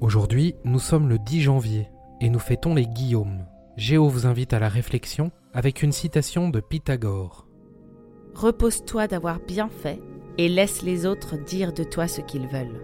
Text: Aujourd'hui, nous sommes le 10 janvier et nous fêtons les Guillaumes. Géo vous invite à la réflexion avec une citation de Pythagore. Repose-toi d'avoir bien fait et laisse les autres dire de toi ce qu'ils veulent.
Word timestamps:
Aujourd'hui, 0.00 0.54
nous 0.64 0.78
sommes 0.78 1.08
le 1.08 1.18
10 1.18 1.40
janvier 1.40 1.88
et 2.20 2.30
nous 2.30 2.38
fêtons 2.38 2.74
les 2.74 2.86
Guillaumes. 2.86 3.44
Géo 3.76 4.08
vous 4.08 4.26
invite 4.26 4.52
à 4.52 4.60
la 4.60 4.68
réflexion 4.68 5.32
avec 5.52 5.82
une 5.82 5.90
citation 5.90 6.50
de 6.50 6.60
Pythagore. 6.60 7.48
Repose-toi 8.34 9.08
d'avoir 9.08 9.40
bien 9.40 9.68
fait 9.68 10.00
et 10.36 10.48
laisse 10.48 10.82
les 10.82 11.04
autres 11.04 11.36
dire 11.36 11.72
de 11.72 11.82
toi 11.82 12.06
ce 12.06 12.20
qu'ils 12.20 12.46
veulent. 12.46 12.80